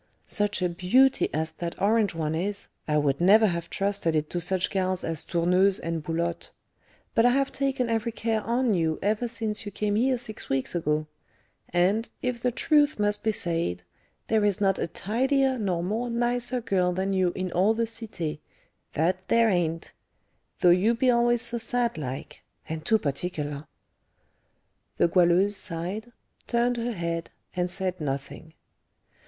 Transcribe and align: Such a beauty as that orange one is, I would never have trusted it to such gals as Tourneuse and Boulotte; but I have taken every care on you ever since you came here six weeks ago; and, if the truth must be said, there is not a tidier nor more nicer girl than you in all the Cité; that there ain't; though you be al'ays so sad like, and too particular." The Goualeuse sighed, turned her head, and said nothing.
Such 0.25 0.63
a 0.63 0.69
beauty 0.69 1.29
as 1.31 1.51
that 1.51 1.79
orange 1.79 2.15
one 2.15 2.33
is, 2.33 2.69
I 2.87 2.97
would 2.97 3.21
never 3.21 3.45
have 3.45 3.69
trusted 3.69 4.15
it 4.15 4.31
to 4.31 4.41
such 4.41 4.71
gals 4.71 5.03
as 5.03 5.23
Tourneuse 5.23 5.77
and 5.79 6.01
Boulotte; 6.01 6.49
but 7.13 7.23
I 7.23 7.29
have 7.29 7.51
taken 7.51 7.87
every 7.87 8.11
care 8.11 8.41
on 8.41 8.73
you 8.73 8.97
ever 9.03 9.27
since 9.27 9.63
you 9.63 9.71
came 9.71 9.95
here 9.95 10.17
six 10.17 10.49
weeks 10.49 10.73
ago; 10.73 11.05
and, 11.69 12.09
if 12.23 12.41
the 12.41 12.49
truth 12.49 12.97
must 12.97 13.23
be 13.23 13.31
said, 13.31 13.83
there 14.25 14.43
is 14.43 14.59
not 14.59 14.79
a 14.79 14.87
tidier 14.87 15.59
nor 15.59 15.83
more 15.83 16.09
nicer 16.09 16.61
girl 16.61 16.91
than 16.93 17.13
you 17.13 17.31
in 17.35 17.51
all 17.51 17.75
the 17.75 17.83
Cité; 17.83 18.39
that 18.93 19.27
there 19.27 19.49
ain't; 19.49 19.91
though 20.61 20.71
you 20.71 20.95
be 20.95 21.11
al'ays 21.11 21.43
so 21.43 21.59
sad 21.59 21.95
like, 21.99 22.41
and 22.67 22.83
too 22.83 22.97
particular." 22.97 23.67
The 24.97 25.07
Goualeuse 25.07 25.57
sighed, 25.57 26.11
turned 26.47 26.77
her 26.77 26.93
head, 26.93 27.29
and 27.55 27.69
said 27.69 28.01
nothing. 28.01 28.55